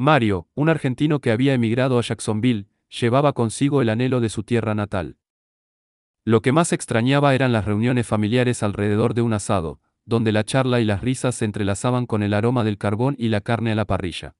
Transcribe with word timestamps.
Mario, 0.00 0.46
un 0.54 0.68
argentino 0.68 1.20
que 1.20 1.32
había 1.32 1.54
emigrado 1.54 1.98
a 1.98 2.02
Jacksonville, 2.02 2.68
llevaba 2.88 3.32
consigo 3.32 3.82
el 3.82 3.88
anhelo 3.88 4.20
de 4.20 4.28
su 4.28 4.44
tierra 4.44 4.72
natal. 4.72 5.16
Lo 6.24 6.40
que 6.40 6.52
más 6.52 6.72
extrañaba 6.72 7.34
eran 7.34 7.50
las 7.50 7.64
reuniones 7.64 8.06
familiares 8.06 8.62
alrededor 8.62 9.14
de 9.14 9.22
un 9.22 9.32
asado, 9.32 9.80
donde 10.04 10.30
la 10.30 10.44
charla 10.44 10.80
y 10.80 10.84
las 10.84 11.00
risas 11.00 11.34
se 11.34 11.46
entrelazaban 11.46 12.06
con 12.06 12.22
el 12.22 12.32
aroma 12.32 12.62
del 12.62 12.78
carbón 12.78 13.16
y 13.18 13.26
la 13.26 13.40
carne 13.40 13.72
a 13.72 13.74
la 13.74 13.86
parrilla. 13.86 14.36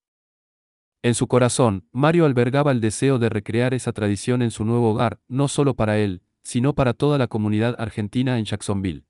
En 1.03 1.17
su 1.17 1.27
corazón, 1.27 1.89
Mario 1.91 2.25
albergaba 2.25 2.71
el 2.71 2.81
deseo 2.81 3.19
de 3.19 3.29
recrear 3.29 3.75
esa 3.75 3.93
tradición 3.93 4.43
en 4.43 4.53
su 4.53 4.65
nuevo 4.65 4.93
hogar, 4.93 5.19
no 5.27 5.49
solo 5.49 5.75
para 5.75 5.99
él, 5.99 6.23
sino 6.45 6.77
para 6.77 6.95
toda 6.95 7.19
la 7.19 7.27
comunidad 7.27 7.75
argentina 7.81 8.39
en 8.39 8.45
Jacksonville. 8.45 9.07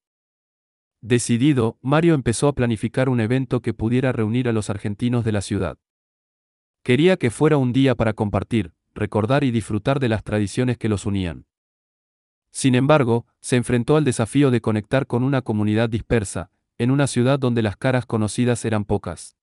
Decidido, 1.02 1.78
Mario 1.82 2.14
empezó 2.14 2.48
a 2.48 2.54
planificar 2.54 3.10
un 3.10 3.20
evento 3.20 3.60
que 3.60 3.74
pudiera 3.74 4.12
reunir 4.12 4.48
a 4.48 4.54
los 4.54 4.70
argentinos 4.70 5.26
de 5.26 5.32
la 5.32 5.42
ciudad. 5.42 5.76
Quería 6.88 7.18
que 7.18 7.28
fuera 7.30 7.58
un 7.58 7.74
día 7.74 7.94
para 7.94 8.14
compartir, 8.14 8.72
recordar 8.94 9.44
y 9.44 9.50
disfrutar 9.50 10.00
de 10.00 10.08
las 10.08 10.24
tradiciones 10.24 10.78
que 10.78 10.88
los 10.88 11.04
unían. 11.04 11.44
Sin 12.50 12.74
embargo, 12.74 13.26
se 13.42 13.56
enfrentó 13.56 13.98
al 13.98 14.04
desafío 14.04 14.50
de 14.50 14.62
conectar 14.62 15.06
con 15.06 15.22
una 15.22 15.42
comunidad 15.42 15.90
dispersa, 15.90 16.50
en 16.78 16.90
una 16.90 17.06
ciudad 17.06 17.38
donde 17.38 17.60
las 17.60 17.76
caras 17.76 18.06
conocidas 18.06 18.64
eran 18.64 18.86
pocas. 18.86 19.36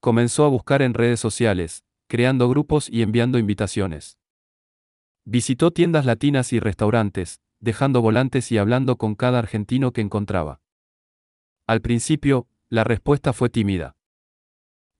Comenzó 0.00 0.44
a 0.44 0.48
buscar 0.48 0.82
en 0.82 0.92
redes 0.92 1.20
sociales, 1.20 1.84
creando 2.08 2.48
grupos 2.48 2.88
y 2.90 3.02
enviando 3.02 3.38
invitaciones. 3.38 4.18
Visitó 5.24 5.70
tiendas 5.70 6.04
latinas 6.04 6.52
y 6.52 6.58
restaurantes, 6.58 7.40
dejando 7.60 8.02
volantes 8.02 8.50
y 8.50 8.58
hablando 8.58 8.96
con 8.96 9.14
cada 9.14 9.38
argentino 9.38 9.92
que 9.92 10.00
encontraba. 10.00 10.60
Al 11.68 11.80
principio, 11.80 12.48
la 12.68 12.82
respuesta 12.82 13.32
fue 13.32 13.50
tímida. 13.50 13.94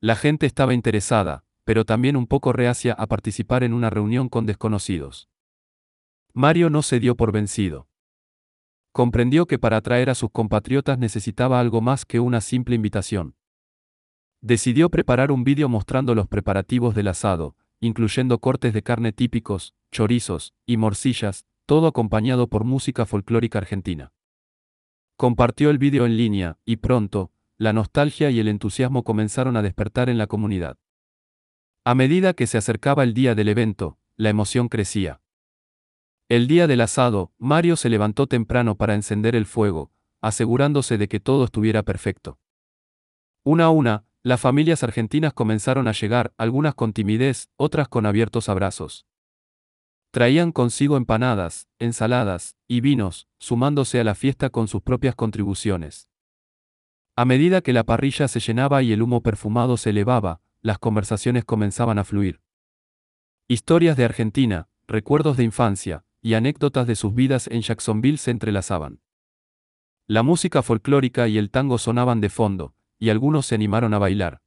La 0.03 0.17
gente 0.17 0.47
estaba 0.47 0.73
interesada, 0.73 1.45
pero 1.65 1.85
también 1.85 2.17
un 2.17 2.27
poco 2.27 2.55
reacia 2.55 2.95
a 2.95 3.07
participar 3.07 3.63
en 3.65 3.75
una 3.75 3.91
reunión 3.91 4.31
con 4.31 4.47
desconocidos. 4.47 5.29
Mario 6.33 6.71
no 6.71 6.81
se 6.81 7.01
dio 7.01 7.17
por 7.17 7.33
vencido. 7.33 7.87
Comprendió 8.93 9.47
que 9.47 9.59
para 9.59 9.77
atraer 9.77 10.09
a 10.09 10.15
sus 10.15 10.31
compatriotas 10.31 10.99
necesitaba 10.99 11.61
algo 11.61 11.83
más 11.83 12.07
que 12.07 12.19
una 12.19 12.41
simple 12.41 12.77
invitación. 12.77 13.35
Decidió 14.41 14.89
preparar 14.89 15.31
un 15.31 15.45
vídeo 15.45 15.69
mostrando 15.69 16.15
los 16.15 16.27
preparativos 16.27 16.95
del 16.95 17.09
asado, 17.09 17.55
incluyendo 17.79 18.39
cortes 18.39 18.73
de 18.73 18.83
carne 18.83 19.13
típicos, 19.13 19.75
chorizos 19.93 20.55
y 20.65 20.79
morcillas, 20.79 21.45
todo 21.67 21.87
acompañado 21.87 22.49
por 22.49 22.65
música 22.65 23.05
folclórica 23.05 23.59
argentina. 23.59 24.15
Compartió 25.17 25.69
el 25.69 25.77
vídeo 25.77 26.07
en 26.07 26.17
línea, 26.17 26.59
y 26.65 26.77
pronto, 26.77 27.33
la 27.61 27.75
nostalgia 27.75 28.31
y 28.31 28.41
el 28.41 28.49
entusiasmo 28.49 29.05
comenzaron 29.05 29.55
a 29.55 29.61
despertar 29.61 30.09
en 30.09 30.17
la 30.17 30.27
comunidad. 30.27 30.79
A 31.85 31.95
medida 31.95 32.33
que 32.33 32.47
se 32.47 32.57
acercaba 32.57 33.05
el 33.05 33.13
día 33.13 33.35
del 33.35 33.49
evento, 33.49 33.99
la 34.17 34.31
emoción 34.31 34.71
crecía. 34.71 35.21
El 36.31 36.47
día 36.47 36.67
del 36.67 36.81
asado, 36.81 37.35
Mario 37.37 37.77
se 37.77 37.91
levantó 37.91 38.27
temprano 38.27 38.77
para 38.77 38.95
encender 38.95 39.37
el 39.37 39.45
fuego, 39.45 39.93
asegurándose 40.23 40.97
de 40.97 41.09
que 41.09 41.21
todo 41.21 41.45
estuviera 41.45 41.83
perfecto. 41.83 42.39
Una 43.43 43.67
a 43.67 43.71
una, 43.71 44.07
las 44.23 44.41
familias 44.41 44.83
argentinas 44.83 45.35
comenzaron 45.35 45.87
a 45.87 45.93
llegar, 45.93 46.33
algunas 46.39 46.75
con 46.75 46.95
timidez, 46.95 47.51
otras 47.57 47.89
con 47.89 48.07
abiertos 48.07 48.49
abrazos. 48.49 49.05
Traían 50.13 50.53
consigo 50.53 50.97
empanadas, 50.97 51.69
ensaladas 51.79 52.57
y 52.67 52.81
vinos, 52.81 53.29
sumándose 53.39 54.01
a 54.01 54.05
la 54.05 54.15
fiesta 54.15 54.49
con 54.49 54.67
sus 54.67 54.81
propias 54.81 55.15
contribuciones. 55.15 56.10
A 57.21 57.27
medida 57.27 57.61
que 57.61 57.75
la 57.75 57.85
parrilla 57.85 58.29
se 58.29 58.41
llenaba 58.41 58.83
y 58.83 58.93
el 58.95 59.03
humo 59.03 59.23
perfumado 59.23 59.77
se 59.77 59.91
elevaba, 59.91 60.41
las 60.63 60.79
conversaciones 60.79 61.45
comenzaban 61.45 61.99
a 61.99 62.05
fluir. 62.05 62.41
Historias 63.47 63.99
de 63.99 64.07
Argentina, 64.07 64.71
recuerdos 64.87 65.37
de 65.37 65.45
infancia, 65.45 66.07
y 66.23 66.33
anécdotas 66.33 66.87
de 66.87 66.97
sus 66.97 67.15
vidas 67.15 67.47
en 67.49 67.61
Jacksonville 67.61 68.17
se 68.17 68.31
entrelazaban. 68.31 69.03
La 70.07 70.23
música 70.23 70.63
folclórica 70.63 71.29
y 71.29 71.37
el 71.37 71.51
tango 71.51 71.77
sonaban 71.77 72.23
de 72.23 72.31
fondo, 72.31 72.75
y 72.99 73.11
algunos 73.11 73.45
se 73.45 73.55
animaron 73.55 73.93
a 73.93 73.99
bailar. 73.99 74.41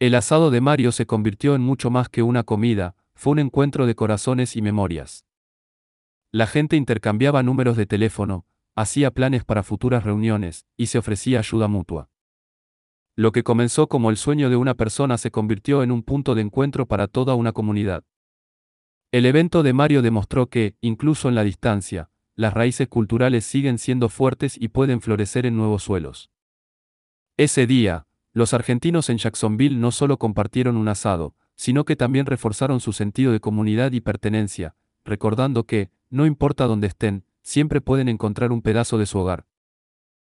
El 0.00 0.16
asado 0.16 0.50
de 0.50 0.60
Mario 0.60 0.90
se 0.90 1.06
convirtió 1.06 1.54
en 1.54 1.62
mucho 1.62 1.88
más 1.88 2.08
que 2.08 2.24
una 2.24 2.42
comida, 2.42 2.96
fue 3.14 3.34
un 3.34 3.38
encuentro 3.38 3.86
de 3.86 3.94
corazones 3.94 4.56
y 4.56 4.62
memorias. 4.62 5.24
La 6.32 6.48
gente 6.48 6.74
intercambiaba 6.74 7.44
números 7.44 7.76
de 7.76 7.86
teléfono, 7.86 8.44
hacía 8.80 9.10
planes 9.10 9.44
para 9.44 9.62
futuras 9.62 10.04
reuniones, 10.04 10.66
y 10.76 10.86
se 10.86 10.98
ofrecía 10.98 11.38
ayuda 11.38 11.68
mutua. 11.68 12.08
Lo 13.16 13.32
que 13.32 13.42
comenzó 13.42 13.88
como 13.88 14.10
el 14.10 14.16
sueño 14.16 14.48
de 14.50 14.56
una 14.56 14.74
persona 14.74 15.18
se 15.18 15.30
convirtió 15.30 15.82
en 15.82 15.90
un 15.90 16.02
punto 16.02 16.34
de 16.34 16.42
encuentro 16.42 16.86
para 16.86 17.06
toda 17.06 17.34
una 17.34 17.52
comunidad. 17.52 18.04
El 19.12 19.26
evento 19.26 19.62
de 19.62 19.72
Mario 19.72 20.02
demostró 20.02 20.48
que, 20.48 20.76
incluso 20.80 21.28
en 21.28 21.34
la 21.34 21.44
distancia, 21.44 22.10
las 22.36 22.54
raíces 22.54 22.88
culturales 22.88 23.44
siguen 23.44 23.78
siendo 23.78 24.08
fuertes 24.08 24.56
y 24.58 24.68
pueden 24.68 25.00
florecer 25.00 25.46
en 25.46 25.56
nuevos 25.56 25.82
suelos. 25.82 26.30
Ese 27.36 27.66
día, 27.66 28.06
los 28.32 28.54
argentinos 28.54 29.10
en 29.10 29.18
Jacksonville 29.18 29.76
no 29.76 29.90
solo 29.90 30.18
compartieron 30.18 30.76
un 30.76 30.88
asado, 30.88 31.34
sino 31.56 31.84
que 31.84 31.96
también 31.96 32.26
reforzaron 32.26 32.80
su 32.80 32.92
sentido 32.92 33.32
de 33.32 33.40
comunidad 33.40 33.92
y 33.92 34.00
pertenencia, 34.00 34.76
recordando 35.04 35.64
que, 35.64 35.90
no 36.08 36.24
importa 36.24 36.66
dónde 36.66 36.86
estén, 36.86 37.24
siempre 37.42 37.80
pueden 37.80 38.08
encontrar 38.08 38.52
un 38.52 38.62
pedazo 38.62 38.98
de 38.98 39.06
su 39.06 39.18
hogar. 39.18 39.46